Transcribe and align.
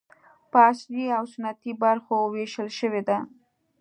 په 0.51 0.57
عصري 0.69 1.05
او 1.17 1.25
سنتي 1.33 1.71
برخو 1.83 2.15
وېشل 2.33 2.69
شوي 2.79 3.01
دي. 3.07 3.19